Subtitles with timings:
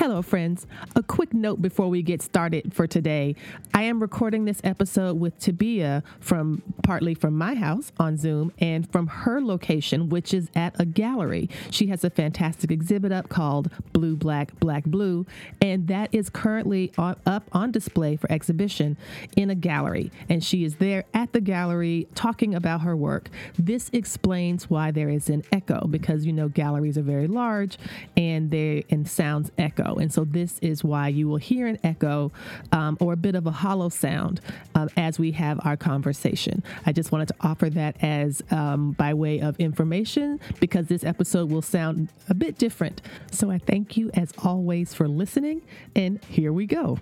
[0.00, 0.66] Hello, friends.
[0.96, 3.36] A quick note before we get started for today.
[3.74, 8.90] I am recording this episode with Tobiah from partly from my house on Zoom and
[8.90, 11.50] from her location, which is at a gallery.
[11.70, 15.26] She has a fantastic exhibit up called Blue, Black, Black, Blue,
[15.60, 18.96] and that is currently on, up on display for exhibition
[19.36, 20.10] in a gallery.
[20.30, 23.28] And she is there at the gallery talking about her work.
[23.58, 27.76] This explains why there is an echo because you know galleries are very large
[28.16, 29.89] and they and sounds echo.
[29.98, 32.32] And so this is why you will hear an echo
[32.72, 34.40] um, or a bit of a hollow sound
[34.74, 36.62] um, as we have our conversation.
[36.86, 41.50] I just wanted to offer that as um, by way of information because this episode
[41.50, 43.02] will sound a bit different.
[43.30, 45.62] So I thank you as always for listening,
[45.94, 46.98] and here we go.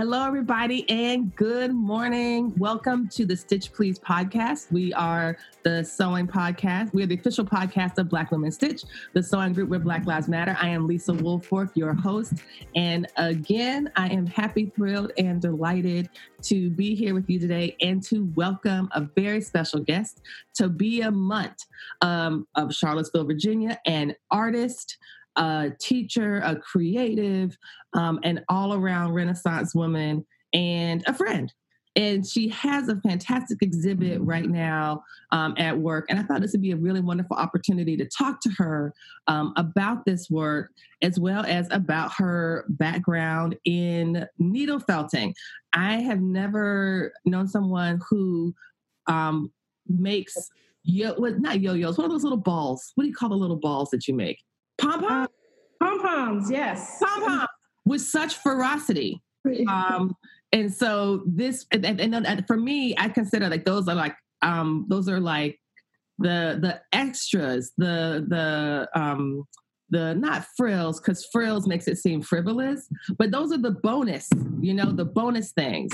[0.00, 2.54] Hello, everybody, and good morning.
[2.56, 4.72] Welcome to the Stitch Please podcast.
[4.72, 6.94] We are the sewing podcast.
[6.94, 10.26] We are the official podcast of Black Women Stitch, the sewing group where Black Lives
[10.26, 10.56] Matter.
[10.58, 12.32] I am Lisa Woolfork, your host.
[12.74, 16.08] And again, I am happy, thrilled, and delighted
[16.44, 20.22] to be here with you today and to welcome a very special guest,
[20.54, 21.66] Tobiah Mundt
[22.00, 24.96] um, of Charlottesville, Virginia, an artist
[25.36, 27.56] a teacher, a creative,
[27.94, 31.52] um, an all around Renaissance woman, and a friend.
[31.96, 36.06] And she has a fantastic exhibit right now um, at work.
[36.08, 38.94] And I thought this would be a really wonderful opportunity to talk to her
[39.26, 40.70] um, about this work,
[41.02, 45.34] as well as about her background in needle felting.
[45.72, 48.54] I have never known someone who
[49.08, 49.52] um,
[49.88, 50.36] makes
[50.84, 51.98] yo, well, not yo-yos.
[51.98, 52.92] What are those little balls?
[52.94, 54.38] What do you call the little balls that you make?
[54.80, 55.28] Pom pom?
[55.80, 56.98] Pom poms, yes.
[57.02, 57.46] Pom pom
[57.84, 59.20] with such ferocity.
[59.68, 60.14] Um,
[60.52, 64.84] and so this, and, and, and, for me, I consider like those are like, um,
[64.90, 65.58] those are like
[66.18, 69.44] the the extras, the the um,
[69.90, 74.28] the not frills because frills makes it seem frivolous but those are the bonus
[74.60, 75.90] you know the bonus things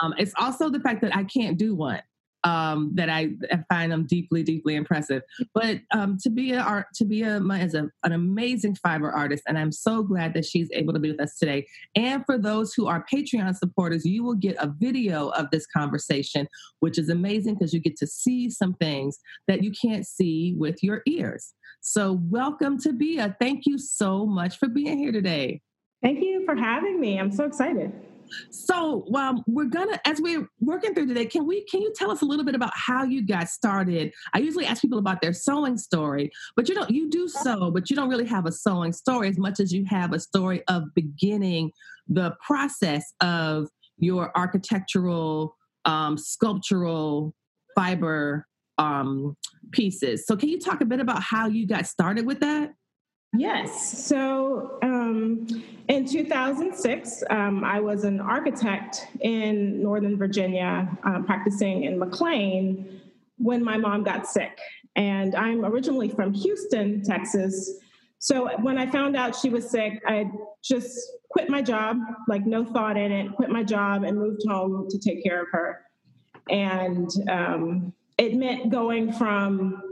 [0.00, 2.00] um, it's also the fact that i can't do one
[2.44, 3.30] um, that I,
[3.68, 5.22] find them deeply, deeply impressive.
[5.54, 9.42] But um, to be a art, to be a as a, an amazing fiber artist,
[9.46, 11.66] and I'm so glad that she's able to be with us today.
[11.94, 16.48] And for those who are Patreon supporters, you will get a video of this conversation,
[16.80, 19.18] which is amazing because you get to see some things
[19.48, 21.54] that you can't see with your ears.
[21.80, 23.34] So, welcome Tobiah.
[23.40, 25.62] Thank you so much for being here today.
[26.02, 27.18] Thank you for having me.
[27.18, 27.92] I'm so excited.
[28.50, 32.22] So um, we're gonna, as we're working through today, can we can you tell us
[32.22, 34.12] a little bit about how you got started?
[34.34, 37.90] I usually ask people about their sewing story, but you don't you do sew, but
[37.90, 40.84] you don't really have a sewing story as much as you have a story of
[40.94, 41.72] beginning
[42.08, 43.68] the process of
[43.98, 47.34] your architectural, um, sculptural
[47.74, 48.46] fiber
[48.78, 49.36] um,
[49.72, 50.26] pieces.
[50.26, 52.72] So can you talk a bit about how you got started with that?
[53.32, 54.06] Yes.
[54.06, 55.46] So um,
[55.88, 63.00] in 2006, um, I was an architect in Northern Virginia, uh, practicing in McLean
[63.38, 64.58] when my mom got sick.
[64.96, 67.78] And I'm originally from Houston, Texas.
[68.18, 70.30] So when I found out she was sick, I
[70.62, 70.98] just
[71.30, 71.98] quit my job,
[72.28, 75.48] like no thought in it, quit my job and moved home to take care of
[75.52, 75.82] her.
[76.50, 79.89] And um, it meant going from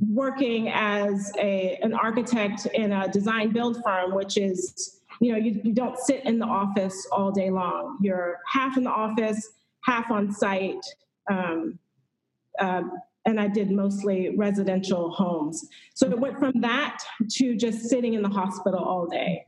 [0.00, 5.60] working as a, an architect in a design build firm, which is, you know, you,
[5.64, 7.98] you don't sit in the office all day long.
[8.00, 9.50] You're half in the office,
[9.84, 10.84] half on site.
[11.30, 11.78] Um,
[12.60, 12.92] um,
[13.24, 15.66] and I did mostly residential homes.
[15.94, 16.98] So it went from that
[17.32, 19.44] to just sitting in the hospital all day.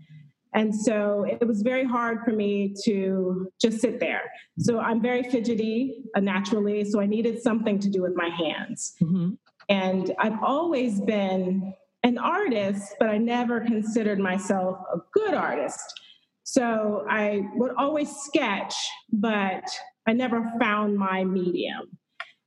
[0.52, 4.23] And so it was very hard for me to just sit there.
[4.58, 8.94] So I'm very fidgety uh, naturally, so I needed something to do with my hands.
[9.00, 9.31] Mm-hmm.
[9.70, 11.72] And I've always been
[12.02, 16.00] an artist, but I never considered myself a good artist.
[16.43, 18.75] So I would always sketch,
[19.12, 19.62] but
[20.08, 21.96] I never found my medium.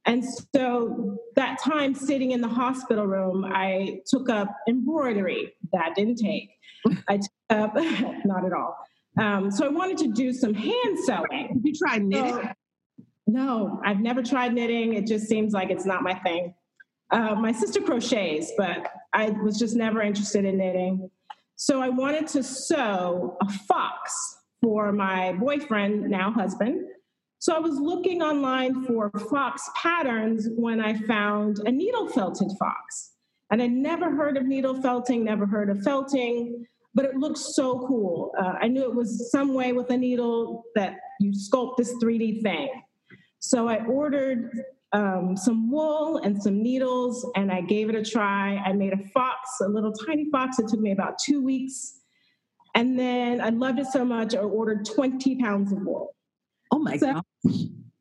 [0.05, 0.21] And
[0.53, 5.53] so that time sitting in the hospital room, I took up embroidery.
[5.71, 6.49] That didn't take.
[7.07, 7.75] I took up,
[8.25, 8.75] not at all.
[9.17, 11.61] Um, so I wanted to do some hand sewing.
[11.63, 12.33] You try knitting?
[12.33, 12.49] So,
[13.27, 14.95] No, I've never tried knitting.
[14.95, 16.53] It just seems like it's not my thing.
[17.13, 21.11] Uh, my sister crochets, but I was just never interested in knitting.
[21.55, 26.83] So I wanted to sew a fox for my boyfriend, now husband.
[27.37, 33.11] So I was looking online for fox patterns when I found a needle felted fox.
[33.51, 36.65] And I never heard of needle felting, never heard of felting,
[36.95, 38.33] but it looked so cool.
[38.39, 42.41] Uh, I knew it was some way with a needle that you sculpt this 3D
[42.41, 42.69] thing.
[43.37, 48.57] So I ordered um, some wool and some needles, and I gave it a try.
[48.57, 50.59] I made a fox, a little tiny fox.
[50.59, 51.99] It took me about two weeks.
[52.75, 56.15] And then I loved it so much, I ordered 20 pounds of wool.
[56.71, 57.53] Oh my so, gosh.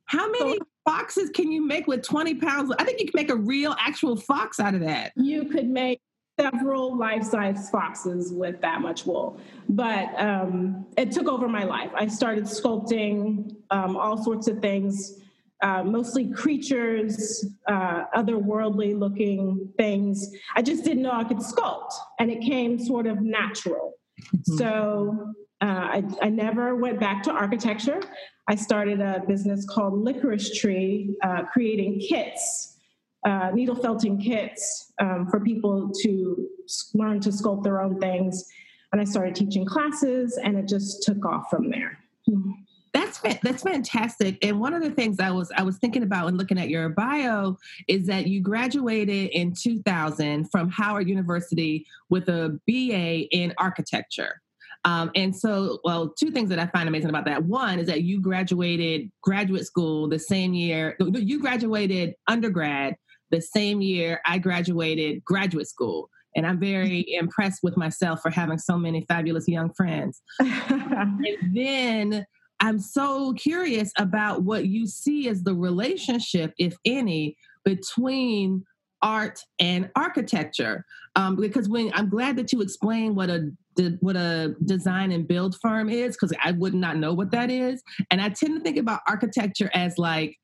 [0.06, 2.72] How many so, foxes can you make with 20 pounds?
[2.78, 5.12] I think you can make a real, actual fox out of that.
[5.16, 6.00] You could make
[6.40, 12.06] several life-size foxes with that much wool but um, it took over my life i
[12.06, 15.21] started sculpting um, all sorts of things
[15.62, 20.28] uh, mostly creatures, uh, otherworldly looking things.
[20.56, 23.94] I just didn't know I could sculpt, and it came sort of natural.
[24.34, 24.56] Mm-hmm.
[24.58, 28.00] So uh, I, I, never went back to architecture.
[28.48, 32.78] I started a business called Licorice Tree, uh, creating kits,
[33.24, 36.48] uh, needle felting kits um, for people to
[36.94, 38.44] learn to sculpt their own things.
[38.92, 41.98] And I started teaching classes, and it just took off from there.
[42.28, 42.50] Mm-hmm.
[42.92, 44.44] That's that's fantastic.
[44.44, 46.88] And one of the things I was I was thinking about when looking at your
[46.90, 47.56] bio
[47.88, 54.42] is that you graduated in 2000 from Howard University with a BA in architecture.
[54.84, 57.44] Um, and so, well, two things that I find amazing about that.
[57.44, 62.96] One is that you graduated graduate school the same year, you graduated undergrad
[63.30, 66.10] the same year I graduated graduate school.
[66.34, 70.22] And I'm very impressed with myself for having so many fabulous young friends.
[70.38, 72.26] and then
[72.62, 78.64] I'm so curious about what you see as the relationship, if any, between
[79.02, 80.84] art and architecture.
[81.16, 83.50] Um, because when I'm glad that you explained what a
[84.00, 87.82] what a design and build firm is, because I would not know what that is.
[88.10, 90.36] And I tend to think about architecture as like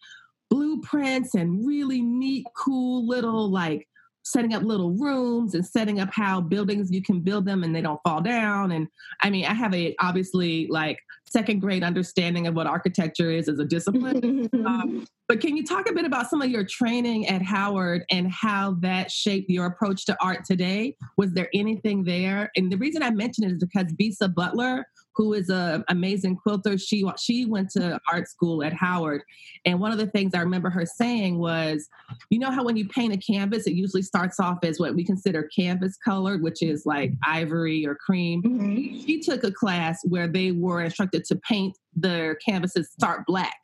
[0.50, 3.86] blueprints and really neat, cool little like
[4.30, 7.82] setting up little rooms and setting up how buildings you can build them and they
[7.82, 8.72] don't fall down.
[8.72, 8.88] And
[9.22, 10.98] i mean i have a obviously like
[11.30, 14.48] second grade understanding of what architecture is as a discipline.
[14.66, 18.30] Um, but can you talk a bit about some of your training at howard and
[18.30, 20.96] how that shaped your approach to art today?
[21.16, 22.50] Was there anything there?
[22.56, 24.86] And the reason i mention it is because bisa butler
[25.18, 26.78] who is an amazing quilter.
[26.78, 29.22] She she went to art school at Howard,
[29.66, 31.88] and one of the things I remember her saying was,
[32.30, 35.04] you know how when you paint a canvas, it usually starts off as what we
[35.04, 38.42] consider canvas colored, which is like ivory or cream.
[38.42, 39.04] Mm-hmm.
[39.04, 43.56] She took a class where they were instructed to paint their canvases start black.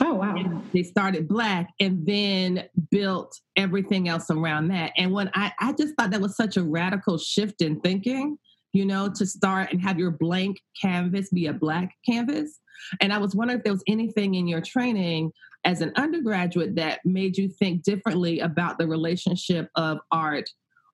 [0.00, 0.34] Oh wow.
[0.34, 4.92] And they started black and then built everything else around that.
[4.96, 8.38] And when I, I just thought that was such a radical shift in thinking
[8.72, 12.60] you know, to start and have your blank canvas be a black canvas.
[13.00, 15.32] And I was wondering if there was anything in your training
[15.64, 20.48] as an undergraduate that made you think differently about the relationship of art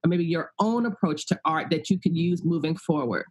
[0.05, 3.25] or maybe your own approach to art that you could use moving forward.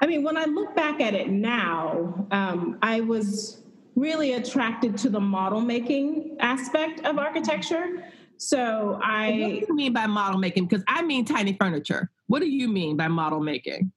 [0.00, 3.62] I mean, when I look back at it now, um, I was
[3.96, 8.04] really attracted to the model making aspect of architecture.
[8.38, 9.30] So I.
[9.30, 10.66] What do you mean by model making?
[10.66, 12.10] Because I mean tiny furniture.
[12.28, 13.92] What do you mean by model making?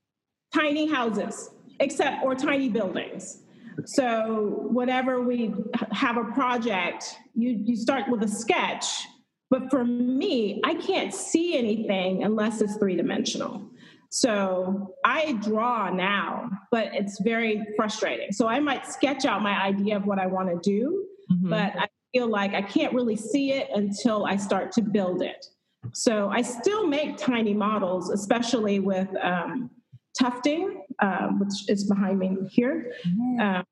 [0.53, 3.43] Tiny houses, except or tiny buildings.
[3.85, 5.53] So whenever we
[5.91, 9.07] have a project, you you start with a sketch.
[9.49, 13.69] But for me, I can't see anything unless it's three dimensional.
[14.09, 18.31] So I draw now, but it's very frustrating.
[18.31, 21.49] So I might sketch out my idea of what I want to do, mm-hmm.
[21.49, 25.45] but I feel like I can't really see it until I start to build it.
[25.93, 29.71] So I still make tiny models, especially with um,
[30.17, 32.93] tufting, uh, which is behind me here.
[33.41, 33.63] Uh,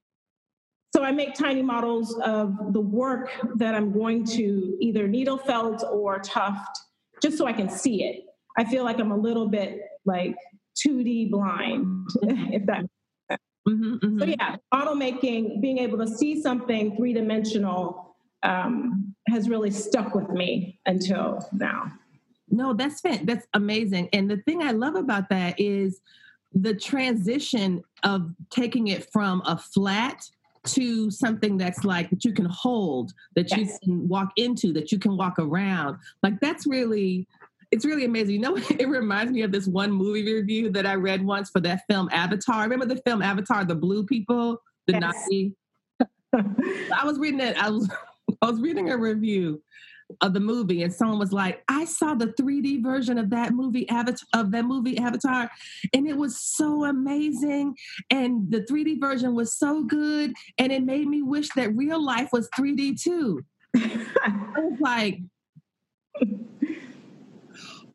[0.96, 5.84] so I make tiny models of the work that I'm going to either needle felt
[5.84, 6.80] or tuft,
[7.22, 8.24] just so I can see it.
[8.58, 10.36] I feel like I'm a little bit like
[10.84, 12.86] 2D blind, if that
[13.30, 14.20] mm-hmm, mm-hmm.
[14.20, 18.09] So yeah, model making, being able to see something three dimensional
[18.44, 21.92] um, has really stuck with me until now.
[22.50, 24.10] No, that's that's amazing.
[24.14, 26.02] And the thing I love about that is
[26.54, 30.30] the transition of taking it from a flat
[30.66, 33.60] to something that's like that you can hold, that yes.
[33.60, 35.98] you can walk into, that you can walk around.
[36.24, 37.28] Like that's really
[37.72, 38.36] it's really amazing.
[38.36, 41.60] You know, it reminds me of this one movie review that I read once for
[41.62, 42.64] that film Avatar.
[42.64, 45.02] Remember the film Avatar, the blue people, the yes.
[45.02, 45.56] Nazi
[46.34, 47.58] I was reading it.
[47.62, 47.90] I was
[48.42, 49.62] I was reading a review
[50.22, 53.88] of the movie, and someone was like, "I saw the 3D version of that movie
[53.90, 55.50] Avatar of that movie Avatar,
[55.94, 57.76] and it was so amazing,
[58.10, 62.30] and the 3D version was so good, and it made me wish that real life
[62.32, 63.42] was 3D too."
[63.76, 65.20] I was like,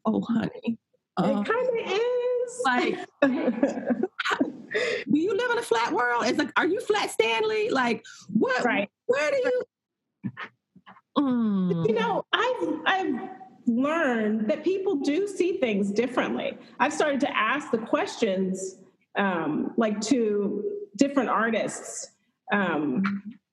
[0.04, 0.78] "Oh, honey."
[1.16, 2.60] Uh, it kind of is.
[2.64, 6.24] Like, do you live in a flat world?
[6.26, 7.70] It's like, are you flat Stanley?
[7.70, 8.64] Like, what?
[8.64, 8.88] Right.
[9.06, 9.62] Where do you?
[11.16, 11.88] Mm.
[11.88, 13.30] You know, I've I've
[13.66, 16.58] learned that people do see things differently.
[16.80, 18.76] I've started to ask the questions,
[19.16, 20.62] um, like to
[20.96, 22.10] different artists,
[22.52, 23.02] um,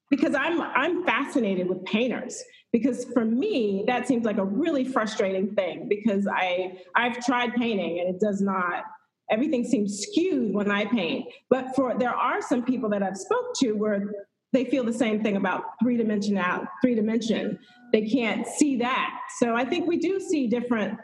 [0.09, 2.43] because I'm I'm fascinated with painters.
[2.71, 5.87] Because for me, that seems like a really frustrating thing.
[5.89, 8.85] Because I I've tried painting and it does not
[9.29, 11.25] everything seems skewed when I paint.
[11.49, 14.11] But for there are some people that I've spoke to where
[14.53, 17.57] they feel the same thing about three dimension out three dimension.
[17.91, 19.19] They can't see that.
[19.39, 20.97] So I think we do see different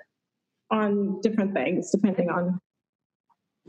[0.70, 2.60] on different things depending on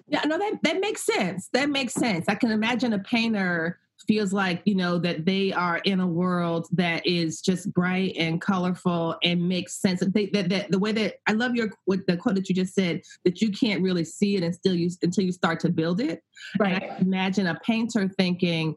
[0.08, 1.48] yeah no that that makes sense.
[1.52, 2.26] That makes sense.
[2.28, 6.68] I can imagine a painter feels like you know that they are in a world
[6.72, 10.02] that is just bright and colorful and makes sense.
[10.06, 12.74] They, that, that the way that i love your what the quote that you just
[12.74, 16.22] said that you can't really see it until you until you start to build it.
[16.58, 18.76] Right and I imagine a painter thinking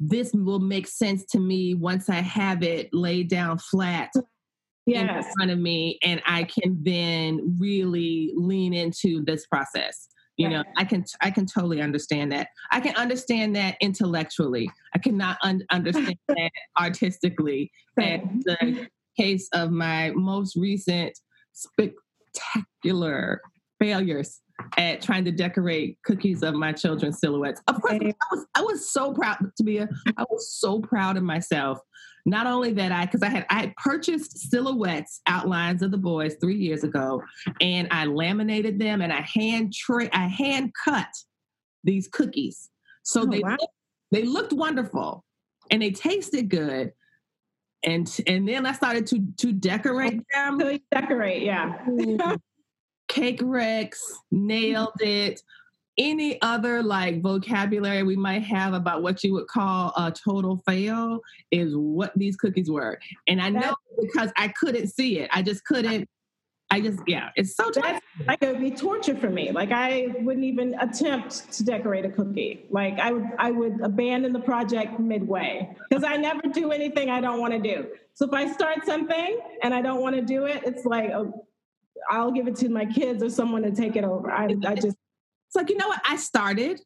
[0.00, 4.10] this will make sense to me once i have it laid down flat
[4.86, 5.26] yes.
[5.26, 10.08] in front of me and i can then really lean into this process.
[10.36, 12.48] You know i can i can totally understand that.
[12.72, 14.70] I can understand that intellectually.
[14.94, 17.70] I cannot un- understand that artistically.
[17.98, 18.88] And the
[19.18, 21.12] case of my most recent
[21.52, 23.42] spectacular
[23.78, 24.40] failures
[24.76, 27.60] at trying to decorate cookies of my children's silhouettes.
[27.68, 31.16] Of course, I was I was so proud to be a I was so proud
[31.16, 31.78] of myself.
[32.26, 36.36] Not only that I because I had I had purchased silhouettes outlines of the boys
[36.40, 37.22] three years ago,
[37.60, 41.08] and I laminated them and I hand tra- I hand cut
[41.84, 42.68] these cookies.
[43.02, 43.56] So oh, they wow.
[44.10, 45.24] they looked wonderful
[45.70, 46.92] and they tasted good.
[47.82, 50.60] And and then I started to to decorate oh, them.
[50.60, 51.78] So decorate, yeah.
[53.10, 55.42] Cake Wrecks nailed it.
[55.98, 61.20] Any other like vocabulary we might have about what you would call a total fail
[61.50, 62.98] is what these cookies were.
[63.26, 65.28] And I know because I couldn't see it.
[65.32, 66.08] I just couldn't.
[66.70, 68.00] I just yeah, it's so tough.
[68.28, 69.50] Like it would be torture for me.
[69.50, 72.66] Like I wouldn't even attempt to decorate a cookie.
[72.70, 77.20] Like I would I would abandon the project midway because I never do anything I
[77.20, 77.88] don't want to do.
[78.14, 81.44] So if I start something and I don't want to do it, it's like oh,
[82.08, 84.30] I'll give it to my kids or someone to take it over.
[84.30, 84.96] I, I just.
[85.46, 86.00] It's like, you know what?
[86.08, 86.80] I started,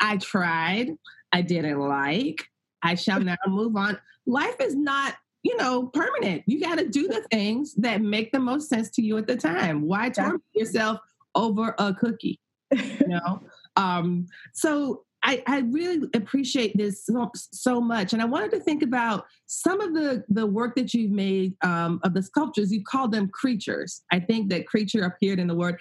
[0.00, 0.92] I tried,
[1.32, 2.48] I didn't like,
[2.82, 3.98] I shall now move on.
[4.26, 6.42] Life is not, you know, permanent.
[6.46, 9.36] You got to do the things that make the most sense to you at the
[9.36, 9.82] time.
[9.82, 10.98] Why torment yourself
[11.34, 12.40] over a cookie?
[12.70, 13.42] You know?
[13.76, 18.12] um, so I, I really appreciate this so, so, much.
[18.12, 22.00] And I wanted to think about some of the, the work that you've made um,
[22.04, 22.72] of the sculptures.
[22.72, 24.02] You called them creatures.
[24.12, 25.80] I think that creature appeared in the word.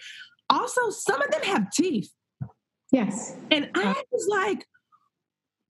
[0.50, 2.12] Also, some of them have teeth.
[2.92, 3.38] Yes.
[3.52, 4.66] And I was like,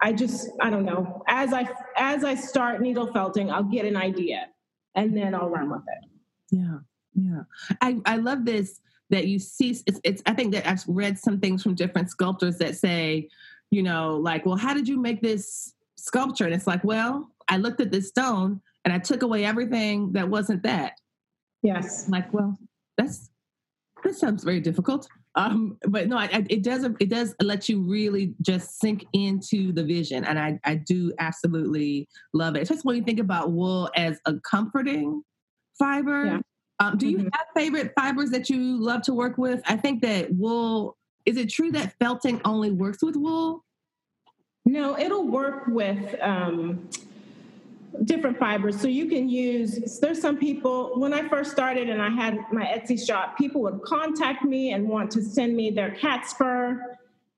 [0.00, 1.22] I just I don't know.
[1.28, 4.48] As I as I start needle felting, I'll get an idea.
[4.94, 6.10] and then I'll run with it.
[6.50, 6.78] Yeah,
[7.14, 7.42] yeah.
[7.80, 9.70] I I love this that you see.
[9.86, 13.28] It's, it's I think that I've read some things from different sculptors that say,
[13.70, 16.44] you know, like, well, how did you make this sculpture?
[16.44, 20.28] And it's like, well, I looked at this stone and I took away everything that
[20.28, 20.92] wasn't that.
[21.62, 22.06] Yes.
[22.06, 22.56] I'm like, well,
[22.96, 23.30] that's
[24.04, 25.08] that sounds very difficult.
[25.36, 29.72] Um, but no, I, I, it does it does let you really just sink into
[29.72, 32.62] the vision, and I I do absolutely love it.
[32.62, 35.22] Especially when you think about wool as a comforting
[35.78, 36.26] fiber.
[36.26, 36.40] Yeah.
[36.80, 37.28] Um, do you mm-hmm.
[37.32, 39.60] have favorite fibers that you love to work with?
[39.66, 40.96] I think that wool.
[41.26, 43.64] Is it true that felting only works with wool?
[44.66, 46.88] No, it'll work with um,
[48.04, 48.80] different fibers.
[48.80, 52.64] So you can use, there's some people, when I first started and I had my
[52.64, 56.96] Etsy shop, people would contact me and want to send me their cat's fur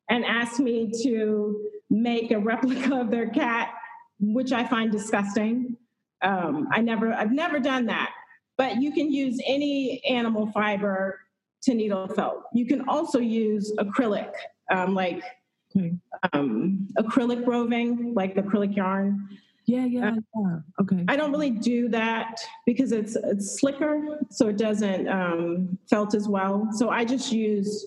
[0.08, 3.74] and ask me to make a replica of their cat,
[4.18, 5.76] which I find disgusting.
[6.22, 8.12] Um, I never, I've never done that.
[8.56, 11.20] But you can use any animal fiber
[11.64, 12.44] to needle felt.
[12.54, 14.32] You can also use acrylic,
[14.70, 15.22] um, like
[16.32, 19.28] um, acrylic roving, like acrylic yarn.
[19.66, 20.58] Yeah, yeah, uh, yeah.
[20.80, 21.04] Okay.
[21.08, 26.28] I don't really do that because it's it's slicker, so it doesn't um, felt as
[26.28, 26.68] well.
[26.72, 27.86] So I just use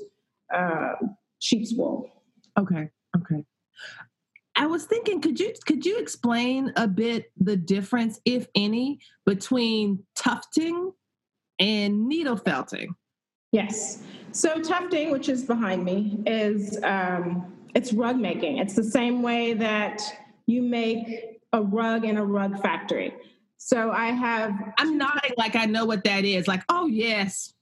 [0.53, 0.93] uh,
[1.39, 2.09] sheep's wool.
[2.57, 2.89] Okay.
[3.15, 3.45] Okay.
[4.57, 10.03] I was thinking, could you could you explain a bit the difference, if any, between
[10.15, 10.91] tufting
[11.59, 12.93] and needle felting?
[13.53, 14.03] Yes.
[14.33, 18.57] So tufting, which is behind me, is um, it's rug making.
[18.57, 20.01] It's the same way that
[20.45, 23.13] you make a rug in a rug factory.
[23.57, 24.53] So I have.
[24.77, 26.47] I'm nodding like I know what that is.
[26.47, 27.53] Like, oh yes,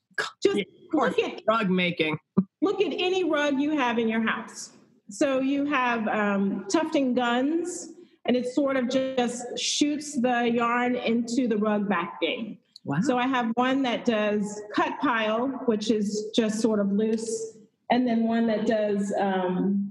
[0.44, 0.64] just yeah,
[0.94, 2.18] look at rug making.
[2.60, 4.72] Look at any rug you have in your house.
[5.12, 7.90] So you have um, tufting guns,
[8.26, 12.58] and it sort of just shoots the yarn into the rug backing.
[12.84, 12.98] Wow.
[13.04, 17.58] So I have one that does cut pile, which is just sort of loose,
[17.92, 19.87] and then one that does um,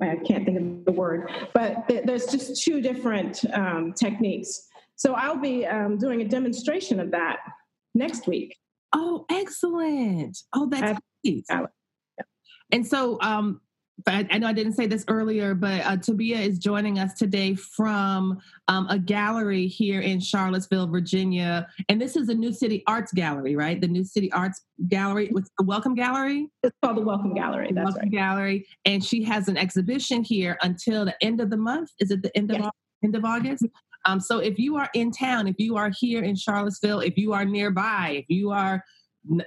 [0.00, 4.68] I can't think of the word, but there's just two different um, techniques.
[4.96, 7.38] So I'll be um, doing a demonstration of that
[7.94, 8.56] next week.
[8.92, 10.38] Oh, excellent!
[10.54, 11.44] Oh, that's great.
[12.72, 13.60] And so, um,
[14.06, 17.54] I, I know I didn't say this earlier, but uh, Tobiah is joining us today
[17.54, 21.68] from um, a gallery here in Charlottesville, Virginia.
[21.88, 23.80] And this is the New City Arts Gallery, right?
[23.80, 25.28] The New City Arts Gallery.
[25.30, 26.48] What's the Welcome Gallery?
[26.62, 27.70] It's called the Welcome Gallery.
[27.72, 28.10] That's Welcome right.
[28.12, 28.66] Gallery.
[28.84, 31.90] And she has an exhibition here until the end of the month.
[32.00, 32.70] Is it the end of
[33.02, 33.66] end of August?
[34.06, 37.32] Um, so if you are in town, if you are here in Charlottesville, if you
[37.32, 38.82] are nearby, if you are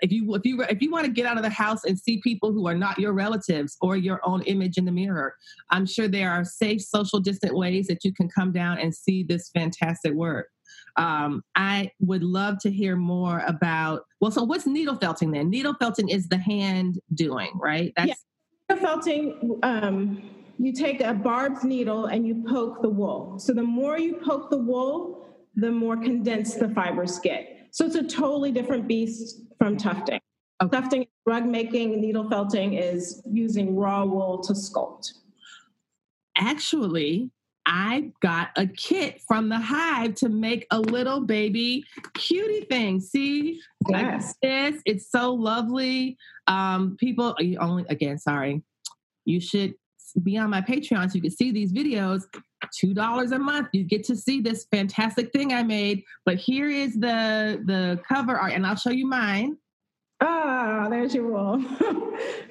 [0.01, 2.21] if you if you if you want to get out of the house and see
[2.21, 5.35] people who are not your relatives or your own image in the mirror
[5.71, 9.23] i'm sure there are safe social distant ways that you can come down and see
[9.23, 10.47] this fantastic work.
[10.95, 15.49] Um, i would love to hear more about well so what's needle felting then?
[15.49, 17.91] Needle felting is the hand doing right?
[17.97, 18.75] That's yeah.
[18.75, 23.39] needle felting um, you take a barbed needle and you poke the wool.
[23.39, 25.19] So the more you poke the wool
[25.55, 30.19] the more condensed the fibers get so it's a totally different beast from tufting.
[30.61, 30.77] Okay.
[30.77, 35.13] Tufting, rug making, needle felting is using raw wool to sculpt.
[36.37, 37.31] Actually,
[37.65, 41.83] I got a kit from the hive to make a little baby
[42.13, 42.99] cutie thing.
[42.99, 43.59] See,
[43.89, 44.35] yes.
[44.43, 44.81] like this.
[44.85, 46.15] It's so lovely.
[46.45, 48.61] Um, people only again, sorry.
[49.25, 49.73] You should
[50.21, 52.25] be on my Patreon so you can see these videos
[52.71, 56.93] $2 a month you get to see this fantastic thing i made but here is
[56.93, 59.57] the the cover art and i'll show you mine
[60.21, 61.61] ah there's your wall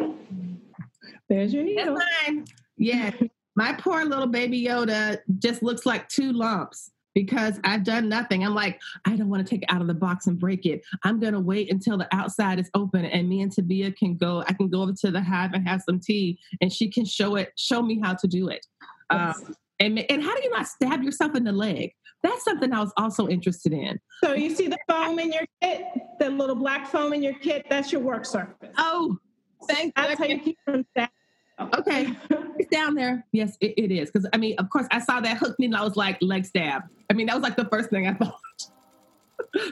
[1.29, 2.45] there's your That's mine
[2.77, 3.13] yeah
[3.55, 8.45] my poor little baby yoda just looks like two lumps because I've done nothing.
[8.45, 10.85] I'm like, I don't want to take it out of the box and break it.
[11.05, 14.43] I'm gonna wait until the outside is open and me and Tobiah can go.
[14.49, 17.37] I can go over to the hive and have some tea, and she can show
[17.37, 18.65] it, show me how to do it.
[19.11, 19.43] Yes.
[19.43, 21.93] Um, and, and how do you not stab yourself in the leg?
[22.23, 23.99] That's something I was also interested in.
[24.23, 25.85] So you see the foam in your kit,
[26.21, 28.73] the little black foam in your kit, that's your work surface.
[28.79, 29.19] Oh,
[29.69, 31.11] thank That's how you keep from stabbing.
[31.75, 32.13] Okay,
[32.59, 33.27] it's down there.
[33.33, 34.11] Yes, it, it is.
[34.11, 36.83] Because I mean, of course, I saw that hook and I was like, leg stab.
[37.11, 38.39] I mean, that was like the first thing I thought.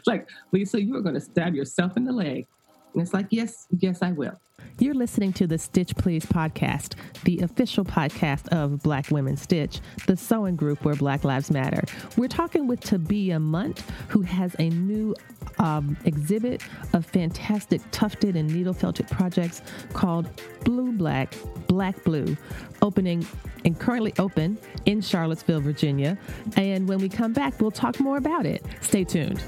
[0.06, 2.46] like, Lisa, you were going to stab yourself in the leg.
[2.94, 4.38] And it's like, yes, yes, I will.
[4.78, 10.16] You're listening to the Stitch Please podcast, the official podcast of Black Women Stitch, the
[10.16, 11.82] sewing group where Black Lives Matter.
[12.16, 15.14] We're talking with Tobiah Mundt, who has a new
[15.58, 16.62] um, exhibit
[16.94, 20.28] of fantastic tufted and needle felted projects called
[20.64, 21.34] Blue Black,
[21.66, 22.36] Black Blue,
[22.82, 23.26] opening
[23.64, 26.16] and currently open in Charlottesville, Virginia.
[26.56, 28.64] And when we come back, we'll talk more about it.
[28.80, 29.42] Stay tuned.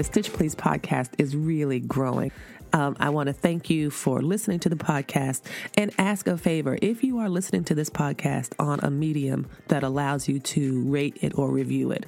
[0.00, 2.32] The Stitch Please podcast is really growing.
[2.72, 5.42] Um, I want to thank you for listening to the podcast
[5.76, 6.78] and ask a favor.
[6.80, 11.18] If you are listening to this podcast on a medium that allows you to rate
[11.20, 12.06] it or review it,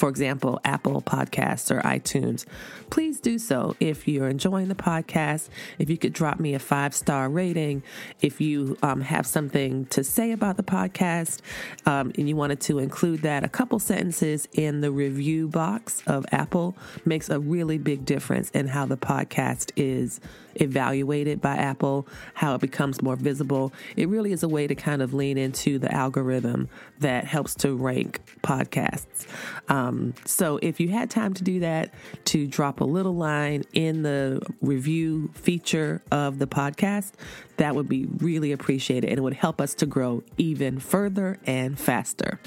[0.00, 2.46] for example, Apple Podcasts or iTunes,
[2.88, 3.76] please do so.
[3.80, 7.82] If you're enjoying the podcast, if you could drop me a five star rating,
[8.22, 11.42] if you um, have something to say about the podcast
[11.84, 16.24] um, and you wanted to include that, a couple sentences in the review box of
[16.32, 20.18] Apple makes a really big difference in how the podcast is
[20.54, 23.72] evaluated by Apple, how it becomes more visible.
[23.96, 26.68] It really is a way to kind of lean into the algorithm
[27.00, 29.26] that helps to rank podcasts.
[29.68, 31.92] Um, so if you had time to do that,
[32.26, 37.12] to drop a little line in the review feature of the podcast,
[37.56, 41.78] that would be really appreciated and it would help us to grow even further and
[41.78, 42.40] faster.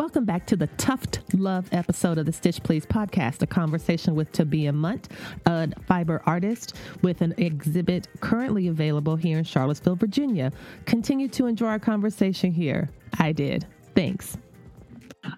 [0.00, 4.32] Welcome back to the Tuft Love episode of the Stitch Please podcast, a conversation with
[4.32, 5.10] Tobiah Mundt,
[5.44, 10.52] a fiber artist with an exhibit currently available here in Charlottesville, Virginia.
[10.86, 12.88] Continue to enjoy our conversation here.
[13.18, 13.66] I did.
[13.94, 14.38] Thanks.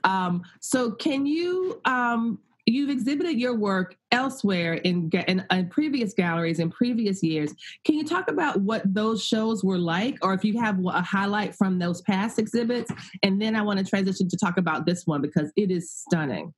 [0.04, 6.60] Um, so, can you um, you've exhibited your work elsewhere in, in, in, previous galleries
[6.60, 7.52] in previous years.
[7.84, 11.54] Can you talk about what those shows were like, or if you have a highlight
[11.54, 12.90] from those past exhibits?
[13.22, 16.54] And then I want to transition to talk about this one because it is stunning.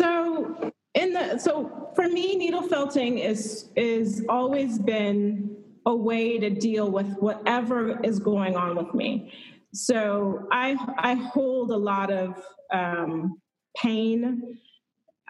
[0.00, 5.56] So, in the so for me, needle felting is is always been
[5.86, 9.32] a way to deal with whatever is going on with me.
[9.72, 13.40] So I I hold a lot of um,
[13.76, 14.58] pain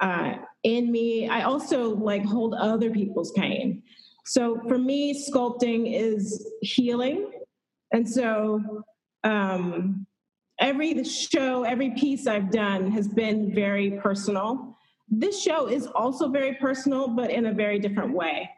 [0.01, 1.29] uh, in me.
[1.29, 3.83] I also like hold other people's pain.
[4.25, 7.31] So for me, sculpting is healing.
[7.93, 8.85] And so
[9.25, 10.07] um,
[10.61, 14.77] every show, every piece I've done has been very personal.
[15.09, 18.49] This show is also very personal, but in a very different way.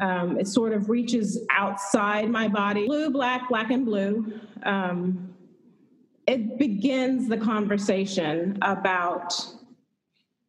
[0.00, 2.86] Um, it sort of reaches outside my body.
[2.86, 4.32] Blue, black, black, and blue.
[4.64, 5.32] Um,
[6.30, 9.34] it begins the conversation about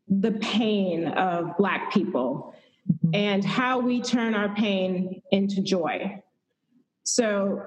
[0.08, 2.54] the pain of Black people
[3.15, 6.22] and how we turn our pain into joy.
[7.02, 7.63] So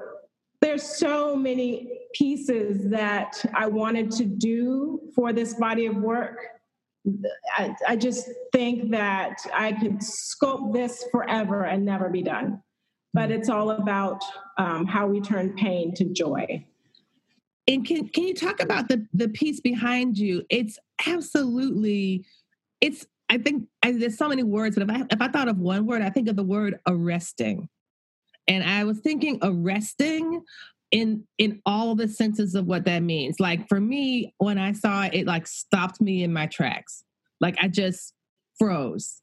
[0.61, 6.39] there's so many pieces that I wanted to do for this body of work.
[7.59, 12.63] I, I just think that I could sculpt this forever and never be done.
[13.13, 14.23] But it's all about
[14.57, 16.65] um, how we turn pain to joy.
[17.67, 20.45] And can can you talk about the the piece behind you?
[20.51, 22.25] It's absolutely,
[22.81, 23.07] it's.
[23.31, 25.87] I think I, there's so many words, but if I if I thought of one
[25.87, 27.69] word, I think of the word arresting,
[28.47, 30.43] and I was thinking arresting
[30.91, 33.41] in in all the senses of what that means.
[33.41, 37.03] Like for me, when I saw it, it like stopped me in my tracks.
[37.41, 38.15] Like I just
[38.59, 39.21] froze.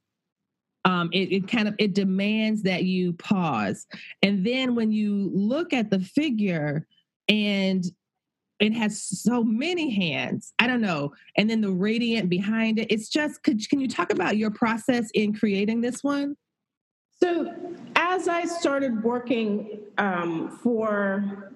[0.84, 3.86] Um, it, it kind of it demands that you pause,
[4.24, 6.88] and then when you look at the figure
[7.30, 7.86] and
[8.62, 10.54] it has so many hands.
[10.60, 11.14] I don't know.
[11.36, 12.92] And then the radiant behind it.
[12.92, 16.36] It's just could, can you talk about your process in creating this one?
[17.22, 17.54] So
[18.12, 21.54] as i started working um, for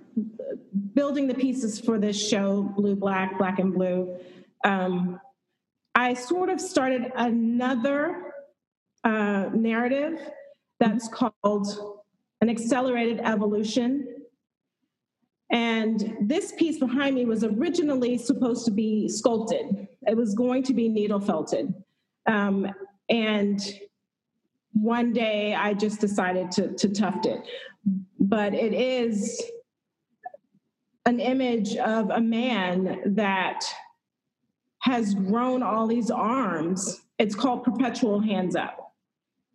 [0.94, 4.18] building the pieces for this show blue black black and blue
[4.64, 5.20] um,
[5.94, 8.34] i sort of started another
[9.04, 10.18] uh, narrative
[10.80, 12.02] that's called
[12.42, 14.08] an accelerated evolution
[15.52, 19.88] and this piece behind me was originally supposed to be sculpted.
[20.08, 21.74] It was going to be needle felted.
[22.26, 22.68] Um,
[23.10, 23.62] and
[24.74, 27.42] one day I just decided to, to tuft it.
[28.20, 29.42] But it is
[31.06, 33.64] an image of a man that
[34.80, 37.02] has grown all these arms.
[37.20, 38.94] It's called perpetual hands up,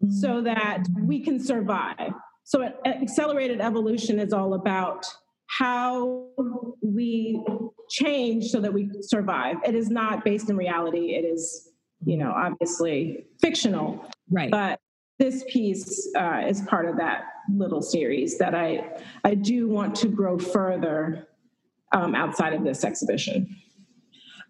[0.08, 2.12] so that we can survive.
[2.44, 5.06] So, accelerated evolution is all about
[5.58, 6.28] how
[6.80, 7.42] we
[7.88, 9.56] change so that we survive.
[9.64, 11.14] It is not based in reality.
[11.14, 11.70] It is,
[12.04, 14.04] you know, obviously fictional.
[14.30, 14.50] Right.
[14.50, 14.78] But
[15.18, 20.08] this piece uh, is part of that little series that I I do want to
[20.08, 21.28] grow further
[21.92, 23.56] um, outside of this exhibition.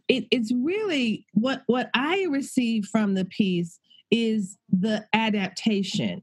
[0.06, 6.22] It, it's really what what I receive from the piece is the adaptation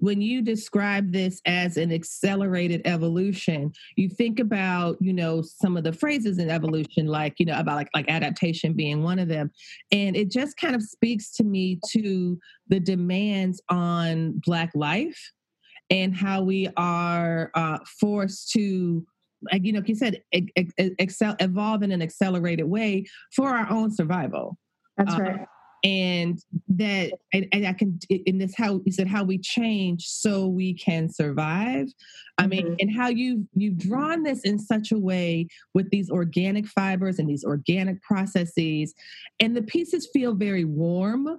[0.00, 5.84] when you describe this as an accelerated evolution you think about you know some of
[5.84, 9.50] the phrases in evolution like you know about like like adaptation being one of them.
[9.92, 15.32] And it just kind of speaks to me to the demands on black life
[15.90, 19.04] and how we are uh, forced to
[19.50, 23.90] like you know like you said excel evolve in an accelerated way for our own
[23.90, 24.58] survival.
[24.96, 25.46] That's uh, right
[25.82, 26.38] and
[26.68, 30.74] that and, and i can in this how you said how we change so we
[30.74, 31.88] can survive?
[32.38, 32.74] I mean mm-hmm.
[32.80, 37.28] and how you you've drawn this in such a way with these organic fibers and
[37.28, 38.94] these organic processes
[39.40, 41.38] and the pieces feel very warm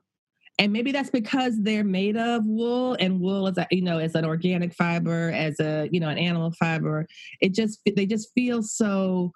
[0.62, 4.14] and maybe that's because they're made of wool and wool is a, you know as
[4.14, 7.08] an organic fiber as a you know an animal fiber.
[7.42, 9.32] It just they just feel so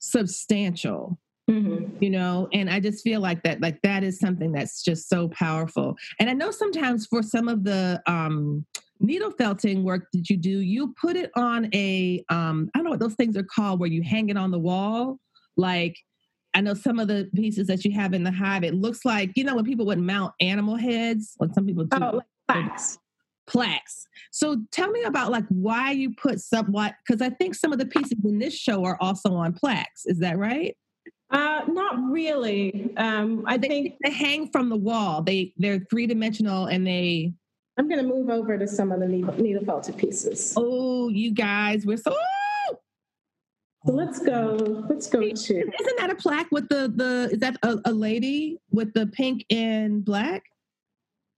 [0.00, 2.02] substantial Mm-hmm.
[2.02, 5.28] you know and i just feel like that like that is something that's just so
[5.28, 5.96] powerful.
[6.18, 8.66] And i know sometimes for some of the um
[8.98, 12.90] needle felting work that you do you put it on a um i don't know
[12.90, 15.20] what those things are called where you hang it on the wall.
[15.56, 15.96] Like
[16.52, 19.30] i know some of the pieces that you have in the hive it looks like
[19.36, 21.34] you know when people would mount animal heads?
[21.36, 21.96] When some people do.
[22.02, 22.98] Oh, like plaques.
[23.46, 24.08] Plaques.
[24.32, 27.86] So tell me about like why you put somewhat because i think some of the
[27.86, 30.06] pieces in this show are also on plaques.
[30.06, 30.76] Is that right
[31.30, 32.92] uh, not really.
[32.96, 35.22] Um, I they, think they hang from the wall.
[35.22, 37.32] They they're three dimensional and they.
[37.78, 40.54] I'm going to move over to some of the needle, needle felted pieces.
[40.56, 42.14] Oh, you guys, we're so.
[43.84, 44.84] So let's go.
[44.88, 45.32] Let's go to.
[45.32, 47.30] Isn't that a plaque with the the?
[47.32, 50.44] Is that a, a lady with the pink and black?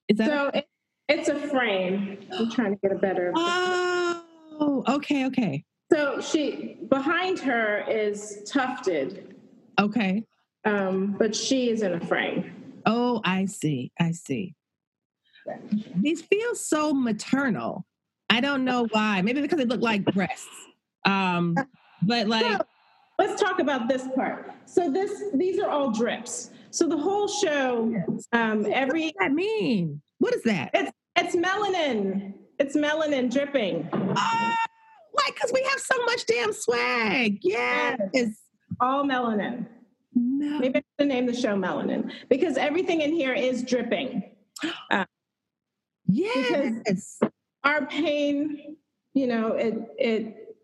[0.09, 0.51] Is that so?
[0.55, 0.69] A, it,
[1.09, 2.19] it's a frame.
[2.33, 3.33] I'm trying to get a better.
[4.61, 5.65] Oh, okay, okay.
[5.93, 9.37] So she behind her is tufted,
[9.79, 10.25] Okay.
[10.65, 12.53] Um, but she is in a frame.
[12.85, 13.93] Oh, I see.
[13.99, 14.55] I see.
[15.97, 17.87] These feel so maternal.
[18.29, 19.23] I don't know why.
[19.23, 20.47] Maybe because they look like breasts.
[21.05, 21.57] Um,
[22.03, 22.59] but like so,
[23.19, 24.53] let's talk about this part.
[24.67, 26.51] So this these are all drips.
[26.71, 27.95] So the whole show,
[28.33, 30.03] um, every what does that mean?
[30.19, 30.71] What is that?
[30.75, 32.35] It's it's melanin.
[32.59, 33.89] It's melanin dripping.
[33.93, 34.55] Oh,
[35.15, 37.39] like because we have so much damn swag.
[37.41, 37.99] Yes.
[38.13, 38.48] yes
[38.81, 39.67] all melanin.
[40.15, 40.59] No.
[40.59, 44.31] Maybe I should name the show Melanin because everything in here is dripping.
[44.91, 45.05] Uh,
[46.09, 47.21] yes.
[47.63, 48.77] Our pain,
[49.15, 50.57] you know, it it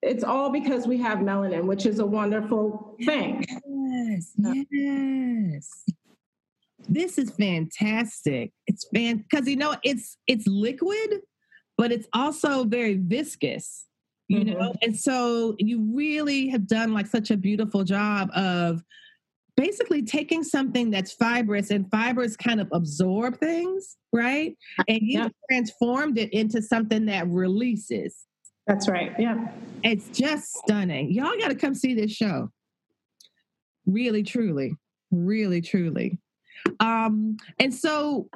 [0.00, 3.44] it's all because we have melanin, which is a wonderful thing.
[3.66, 4.32] Yes.
[4.70, 5.84] Yes.
[6.88, 8.52] This is fantastic.
[8.66, 11.20] It's fan because you know it's it's liquid,
[11.76, 13.84] but it's also very viscous
[14.28, 14.58] you mm-hmm.
[14.58, 14.74] know?
[14.82, 18.82] And so you really have done like such a beautiful job of
[19.56, 24.56] basically taking something that's fibrous and fibers kind of absorb things right?
[24.86, 25.28] And you yeah.
[25.50, 28.26] transformed it into something that releases.
[28.68, 29.48] That's right yeah.
[29.82, 31.12] It's just stunning.
[31.12, 32.50] Y'all got to come see this show.
[33.86, 34.76] Really truly
[35.14, 36.18] really truly
[36.80, 38.28] um, and so,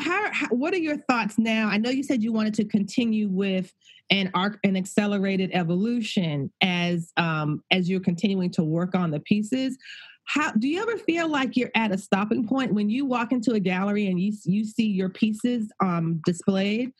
[0.00, 1.68] how, how, what are your thoughts now?
[1.68, 3.72] I know you said you wanted to continue with
[4.10, 9.76] an arc, an accelerated evolution as um, as you're continuing to work on the pieces.
[10.24, 13.52] How do you ever feel like you're at a stopping point when you walk into
[13.52, 16.92] a gallery and you you see your pieces um, displayed?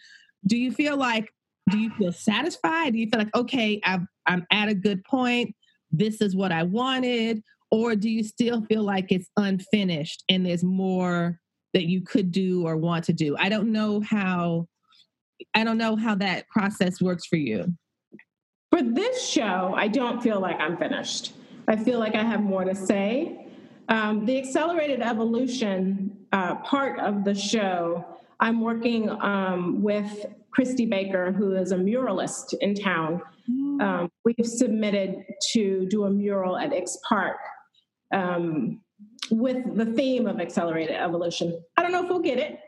[0.47, 1.33] Do you feel like
[1.71, 2.93] do you feel satisfied?
[2.93, 5.55] Do you feel like okay, I've, I'm at a good point?
[5.91, 10.65] This is what I wanted, or do you still feel like it's unfinished and there's
[10.65, 11.41] more
[11.75, 13.37] that you could do or want to do?
[13.37, 14.69] I don't know how
[15.55, 17.67] i don't know how that process works for you.
[18.71, 21.33] For this show i don't feel like i'm finished.
[21.69, 23.43] I feel like i have more to say.
[23.89, 28.05] Um, the accelerated evolution uh, part of the show
[28.41, 33.21] i'm working um, with christy baker who is a muralist in town.
[33.49, 33.81] Mm.
[33.81, 37.39] um, we've submitted to do a mural at Ix Park
[38.13, 38.81] um,
[39.31, 41.61] with the theme of accelerated evolution.
[41.77, 42.59] I don't know if we'll get it.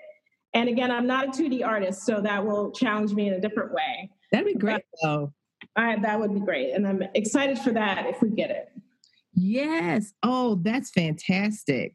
[0.54, 3.72] And again, I'm not a 2D artist, so that will challenge me in a different
[3.72, 4.10] way.
[4.32, 5.32] That'd be great, though.
[5.76, 6.72] I, that would be great.
[6.72, 8.68] And I'm excited for that if we get it.
[9.34, 10.12] Yes.
[10.22, 11.94] Oh, that's fantastic.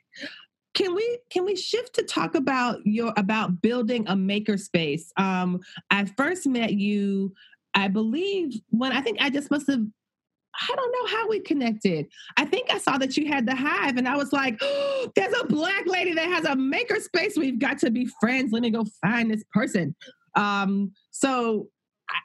[0.74, 5.04] Can we can we shift to talk about your about building a makerspace?
[5.18, 5.60] Um,
[5.92, 7.34] I first met you,
[7.76, 9.86] I believe, when I think I just must have
[10.56, 12.08] I don't know how we connected.
[12.38, 15.34] I think I saw that you had the hive, and I was like, oh, there's
[15.42, 17.36] a black lady that has a maker space.
[17.38, 18.52] We've got to be friends.
[18.52, 19.96] Let me go find this person.
[20.36, 21.70] Um, so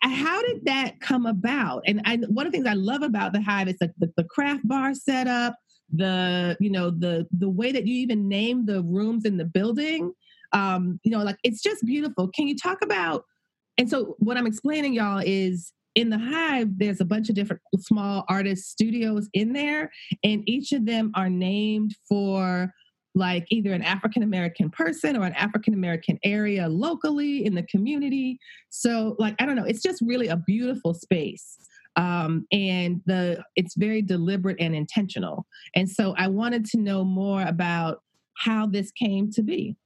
[0.02, 1.82] how did that come about?
[1.86, 4.24] And I, one of the things I love about the hive is the, the, the
[4.24, 5.54] craft bar setup,
[5.90, 10.12] the you know the the way that you even name the rooms in the building.
[10.52, 12.28] Um, you know, like it's just beautiful.
[12.28, 13.24] Can you talk about?
[13.78, 17.60] And so what I'm explaining, y'all, is in the hive there's a bunch of different
[17.80, 19.90] small artist studios in there
[20.22, 22.72] and each of them are named for
[23.16, 28.38] like either an African American person or an African American area locally in the community.
[28.70, 31.58] So, like, I don't know, it's just really a beautiful space.
[31.96, 35.46] Um, and the it's very deliberate and intentional.
[35.74, 38.02] And so I wanted to know more about
[38.34, 39.76] how this came to be.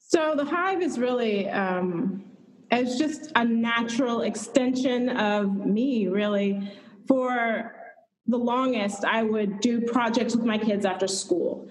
[0.00, 2.24] So the hive is really um,
[2.70, 6.72] it's just a natural extension of me, really.
[7.06, 7.74] For
[8.26, 11.68] the longest, I would do projects with my kids after school.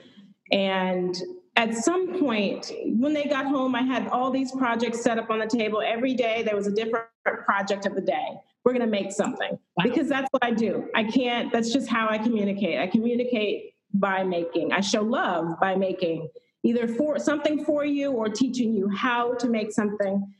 [0.52, 1.16] And
[1.58, 5.40] at some point, when they got home, I had all these projects set up on
[5.40, 5.82] the table.
[5.82, 7.08] Every day, there was a different
[7.46, 8.40] project of the day.
[8.64, 9.84] We're going to make something wow.
[9.84, 10.90] because that's what I do.
[10.96, 12.80] I can't, that's just how I communicate.
[12.80, 16.28] I communicate by making, I show love by making
[16.64, 20.34] either for something for you or teaching you how to make something.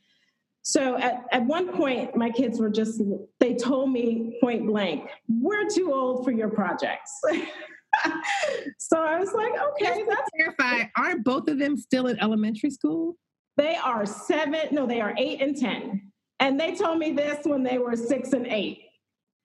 [0.68, 3.00] So at, at one point, my kids were just,
[3.40, 7.22] they told me point blank, we're too old for your projects.
[8.80, 10.90] so I was like, okay, Just that's terrifying.
[10.98, 13.16] Aren't both of them still in elementary school?
[13.58, 16.12] They are seven, no, they are eight and 10.
[16.40, 18.86] And they told me this when they were six and eight.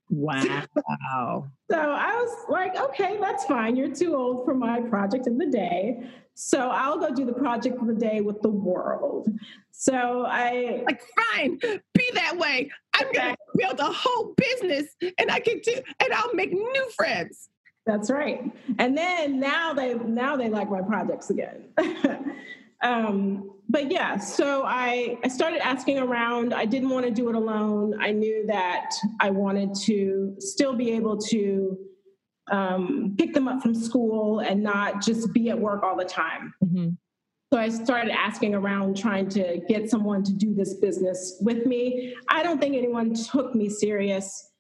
[0.09, 0.65] Wow.
[1.71, 3.77] so I was like, okay, that's fine.
[3.77, 6.03] You're too old for my project of the day.
[6.35, 9.29] So I'll go do the project of the day with the world.
[9.73, 11.03] So I like
[11.35, 12.71] fine, be that way.
[12.95, 14.87] I'm gonna build a whole business
[15.19, 17.49] and I can do and I'll make new friends.
[17.87, 18.43] That's right.
[18.79, 21.65] And then now they now they like my projects again.
[22.83, 26.53] um, but yeah, so I I started asking around.
[26.53, 27.97] I didn't want to do it alone.
[28.01, 28.91] I knew that
[29.21, 31.79] I wanted to still be able to
[32.51, 36.53] um, pick them up from school and not just be at work all the time.
[36.65, 36.91] Mm-hmm.
[37.53, 42.15] So I started asking around, trying to get someone to do this business with me.
[42.29, 44.51] I don't think anyone took me serious,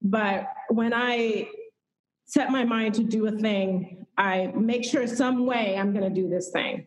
[0.00, 1.48] but when I
[2.24, 6.22] set my mind to do a thing, I make sure some way I'm going to
[6.22, 6.86] do this thing.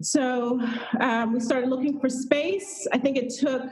[0.00, 0.60] So
[1.00, 2.86] um, we started looking for space.
[2.92, 3.62] I think it took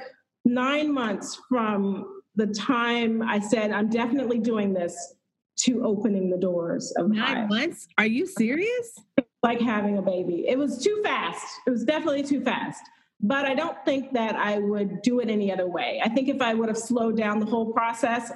[0.45, 5.15] nine months from the time I said, I'm definitely doing this
[5.63, 7.89] to opening the doors of nine months.
[7.99, 8.99] Are you serious?
[9.43, 10.47] Like having a baby.
[10.49, 11.47] It was too fast.
[11.67, 12.83] It was definitely too fast.
[13.21, 16.01] But I don't think that I would do it any other way.
[16.03, 18.33] I think if I would have slowed down the whole process,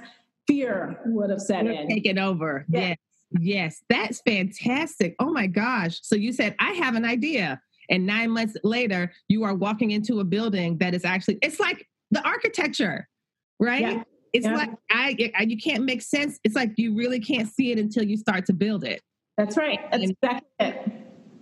[0.46, 1.88] fear would have set in.
[1.88, 2.66] Taken over.
[2.68, 2.80] Yeah.
[2.88, 2.98] Yes.
[3.40, 3.82] Yes.
[3.88, 5.14] That's fantastic.
[5.18, 6.00] Oh my gosh.
[6.02, 7.60] So you said, I have an idea.
[7.90, 11.86] And nine months later, you are walking into a building that is actually, it's like
[12.10, 13.08] the architecture,
[13.58, 13.80] right?
[13.80, 14.02] Yeah.
[14.34, 14.56] It's yeah.
[14.56, 16.38] like I, I, you can't make sense.
[16.44, 19.00] It's like you really can't see it until you start to build it.
[19.38, 19.80] That's right.
[19.90, 20.92] That's exactly it.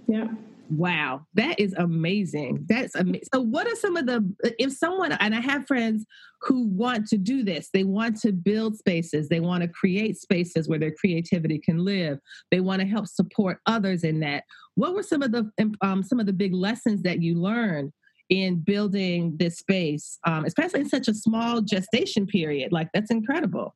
[0.07, 0.29] Yeah.
[0.71, 2.65] Wow, that is amazing.
[2.67, 3.25] That's amazing.
[3.35, 4.25] So, what are some of the,
[4.59, 6.07] if someone, and I have friends
[6.41, 10.69] who want to do this, they want to build spaces, they want to create spaces
[10.69, 12.19] where their creativity can live,
[12.51, 14.45] they want to help support others in that.
[14.75, 15.51] What were some of the,
[15.83, 17.93] um, some of the big lessons that you learned
[18.33, 22.73] in building this space, um, especially in such a small gestation period?
[22.73, 23.75] Like, that's incredible.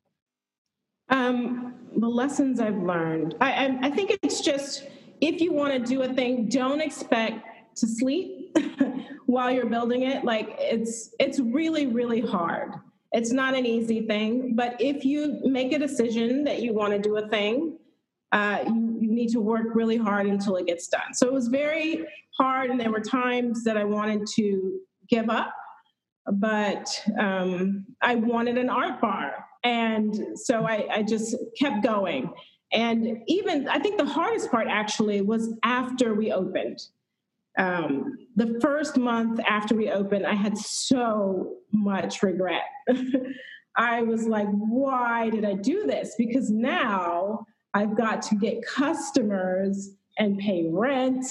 [1.09, 4.87] Um, the lessons I've learned, I, I, I think it's just,
[5.21, 7.45] if you want to do a thing, don't expect
[7.77, 8.57] to sleep
[9.27, 10.25] while you're building it.
[10.25, 12.73] Like it's it's really really hard.
[13.11, 16.99] It's not an easy thing, but if you make a decision that you want to
[16.99, 17.77] do a thing,
[18.31, 21.13] uh, you, you need to work really hard until it gets done.
[21.13, 22.05] So it was very
[22.37, 24.79] hard, and there were times that I wanted to
[25.09, 25.53] give up,
[26.33, 26.87] but
[27.19, 32.31] um, I wanted an art bar, and so I, I just kept going.
[32.73, 36.79] And even, I think the hardest part actually was after we opened.
[37.57, 42.63] Um, the first month after we opened, I had so much regret.
[43.77, 46.15] I was like, why did I do this?
[46.17, 51.25] Because now I've got to get customers and pay rent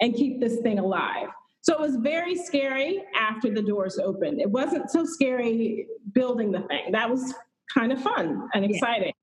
[0.00, 1.28] and keep this thing alive.
[1.62, 4.40] So it was very scary after the doors opened.
[4.40, 6.92] It wasn't so scary building the thing.
[6.92, 7.32] That was
[7.72, 9.14] kind of fun and exciting.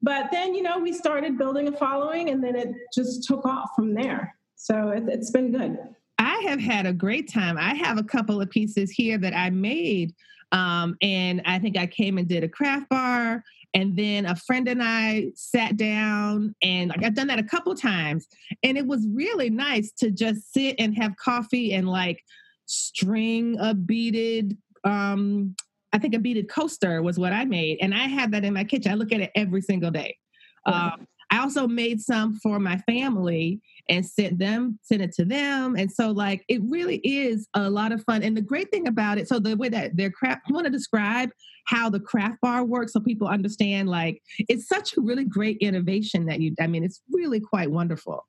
[0.00, 3.70] But then, you know, we started building a following and then it just took off
[3.74, 4.36] from there.
[4.56, 5.78] So it, it's been good.
[6.18, 7.58] I have had a great time.
[7.58, 10.14] I have a couple of pieces here that I made.
[10.52, 13.42] Um, and I think I came and did a craft bar
[13.74, 17.74] and then a friend and I sat down and like I've done that a couple
[17.74, 18.26] times
[18.62, 22.22] and it was really nice to just sit and have coffee and like
[22.66, 25.54] string a beaded um
[25.92, 28.64] I think a beaded coaster was what I made and I have that in my
[28.64, 28.90] kitchen.
[28.90, 30.16] I look at it every single day.
[30.64, 35.76] Um, I also made some for my family and sent them, sent it to them.
[35.76, 38.22] And so like it really is a lot of fun.
[38.22, 40.70] And the great thing about it, so the way that their craft, you want to
[40.70, 41.30] describe
[41.64, 46.26] how the craft bar works so people understand like it's such a really great innovation
[46.26, 48.26] that you I mean it's really quite wonderful.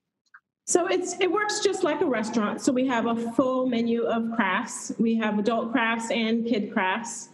[0.66, 2.62] So it's it works just like a restaurant.
[2.62, 4.93] So we have a full menu of crafts.
[4.97, 7.30] We have adult crafts and kid crafts.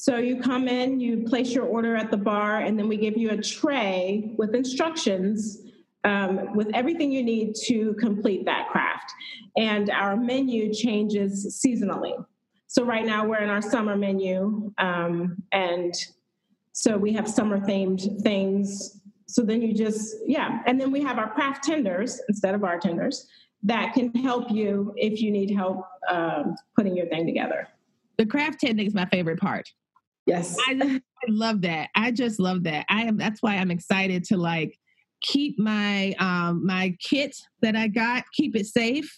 [0.00, 3.18] So you come in, you place your order at the bar, and then we give
[3.18, 5.58] you a tray with instructions
[6.04, 9.12] um, with everything you need to complete that craft.
[9.58, 12.14] And our menu changes seasonally.
[12.66, 15.92] So right now we're in our summer menu, um, and
[16.72, 19.02] so we have summer themed things.
[19.26, 20.62] So then you just, yeah.
[20.66, 23.26] And then we have our craft tenders instead of bartenders
[23.64, 27.68] that can help you if you need help um, putting your thing together.
[28.16, 29.70] The craft tending is my favorite part.
[30.30, 30.56] Yes.
[30.68, 31.90] I, I love that.
[31.94, 32.86] I just love that.
[32.88, 34.78] I am that's why I'm excited to like
[35.22, 39.12] keep my um my kit that I got, keep it safe.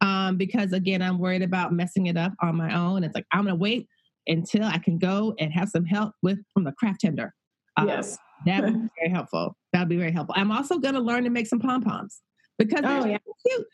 [0.00, 3.04] Um, because again, I'm worried about messing it up on my own.
[3.04, 3.88] It's like I'm gonna wait
[4.26, 7.34] until I can go and have some help with from the craft tender.
[7.76, 8.18] Um, yes.
[8.46, 9.56] That would be very helpful.
[9.72, 10.34] That would be very helpful.
[10.36, 12.20] I'm also gonna learn to make some pom poms
[12.58, 13.18] because oh, they're yeah.
[13.46, 13.66] cute.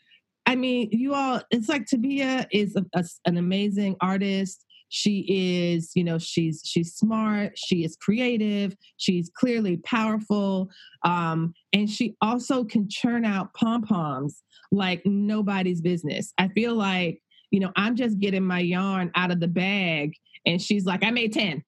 [0.45, 5.91] I mean, you all, it's like Tobiah is a, a, an amazing artist she is
[5.95, 10.69] you know she's she's smart she is creative she's clearly powerful
[11.03, 16.33] um, and she also can churn out pom-poms like nobody's business.
[16.37, 17.21] I feel like
[17.51, 20.13] you know i'm just getting my yarn out of the bag
[20.45, 21.61] and she's like i made 10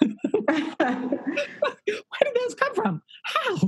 [0.00, 0.16] where
[2.22, 3.02] did those come from?
[3.24, 3.58] How?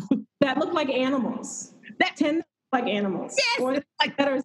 [0.40, 1.74] That look like animals.
[1.98, 2.42] That 10
[2.72, 3.34] like animals.
[3.36, 4.42] Yes, or like better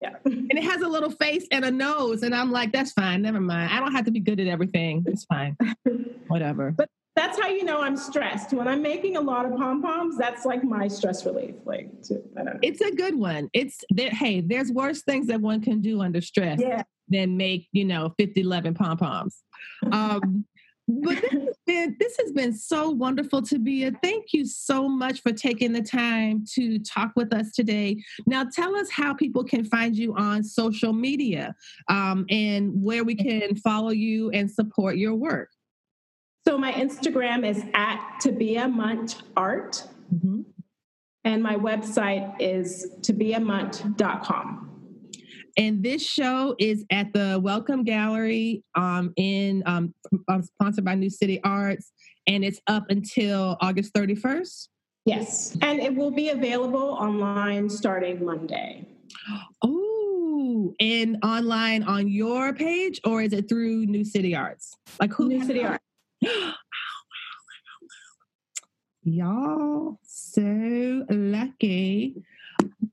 [0.00, 0.14] yeah.
[0.24, 2.22] and it has a little face and a nose.
[2.22, 3.22] And I'm like, that's fine.
[3.22, 3.72] Never mind.
[3.72, 5.04] I don't have to be good at everything.
[5.06, 5.56] It's fine.
[6.28, 6.72] Whatever.
[6.72, 8.52] But that's how you know I'm stressed.
[8.52, 11.56] When I'm making a lot of pom poms, that's like my stress relief.
[11.64, 12.60] Like, to, I don't know.
[12.62, 13.50] It's a good one.
[13.52, 14.10] It's there.
[14.10, 16.82] Hey, there's worse things that one can do under stress yeah.
[17.08, 19.42] than make, you know, 50, 11 pom poms.
[19.90, 20.44] Um,
[20.88, 23.92] but this has been this has been so wonderful Tobiah.
[24.02, 28.02] Thank you so much for taking the time to talk with us today.
[28.26, 31.54] Now, tell us how people can find you on social media
[31.88, 35.50] um, and where we can follow you and support your work.
[36.46, 39.84] So my Instagram is at Tobiah Mundt Art,
[40.14, 40.40] mm-hmm.
[41.24, 44.67] and my website is tobiahmundt.com.
[45.58, 49.92] And this show is at the Welcome Gallery um, in um,
[50.28, 51.90] um, sponsored by New City Arts,
[52.28, 54.68] and it's up until August 31st.
[55.04, 58.86] Yes, and it will be available online starting Monday.
[59.64, 64.76] Oh, and online on your page, or is it through New City Arts?
[65.00, 65.26] Like who?
[65.26, 65.82] New City Arts.
[69.02, 72.22] Y'all so lucky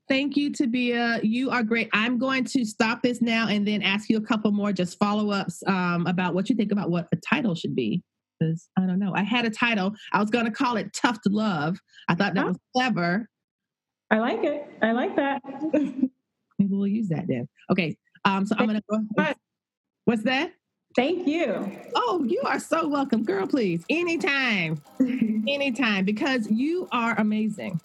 [0.07, 1.19] Thank you, Tobiah.
[1.23, 1.89] You are great.
[1.91, 5.31] I'm going to stop this now and then ask you a couple more just follow
[5.31, 8.03] ups um, about what you think about what a title should be.
[8.39, 9.13] Because I don't know.
[9.15, 9.95] I had a title.
[10.13, 11.79] I was going to call it Tough to Love.
[12.07, 12.49] I thought that oh.
[12.49, 13.27] was clever.
[14.11, 14.67] I like it.
[14.81, 15.41] I like that.
[15.73, 16.09] Maybe
[16.59, 17.47] we'll use that then.
[17.71, 17.97] Okay.
[18.25, 18.99] Um, so I'm going to go.
[19.17, 19.35] Ahead.
[20.05, 20.53] What's that?
[20.95, 21.77] Thank you.
[21.95, 23.47] Oh, you are so welcome, girl.
[23.47, 27.81] Please, anytime, anytime, because you are amazing.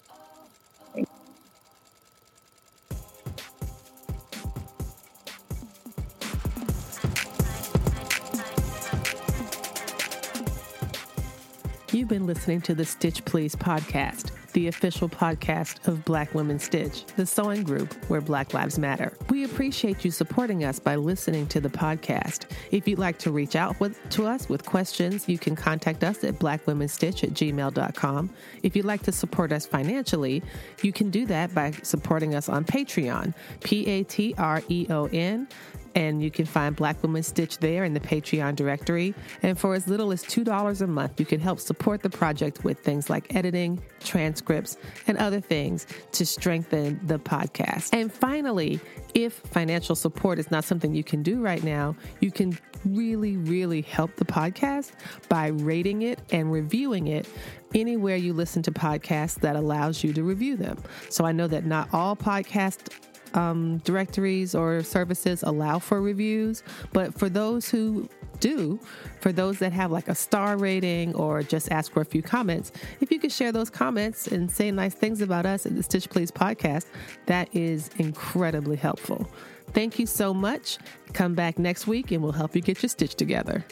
[12.01, 17.05] You've been listening to the Stitch Please podcast, the official podcast of Black Women Stitch,
[17.15, 19.15] the sewing group where Black Lives Matter.
[19.29, 22.47] We appreciate you supporting us by listening to the podcast.
[22.71, 26.23] If you'd like to reach out with, to us with questions, you can contact us
[26.23, 28.31] at blackwomenstitch at gmail.com.
[28.63, 30.41] If you'd like to support us financially,
[30.81, 35.05] you can do that by supporting us on Patreon, P A T R E O
[35.13, 35.47] N
[35.95, 39.13] and you can find Black Women Stitch there in the Patreon directory.
[39.43, 42.79] And for as little as $2 a month, you can help support the project with
[42.79, 44.77] things like editing, transcripts,
[45.07, 47.89] and other things to strengthen the podcast.
[47.93, 48.79] And finally,
[49.13, 53.81] if financial support is not something you can do right now, you can really, really
[53.81, 54.91] help the podcast
[55.29, 57.27] by rating it and reviewing it
[57.75, 60.77] anywhere you listen to podcasts that allows you to review them.
[61.09, 62.89] So I know that not all podcasts
[63.33, 66.63] um, directories or services allow for reviews,
[66.93, 68.09] but for those who
[68.41, 68.79] do
[69.21, 72.71] for those that have like a star rating or just ask for a few comments.
[72.99, 76.09] If you could share those comments and say nice things about us at the Stitch
[76.09, 76.87] Please podcast,
[77.27, 79.29] that is incredibly helpful.
[79.73, 80.79] Thank you so much.
[81.13, 83.63] Come back next week and we'll help you get your stitch together.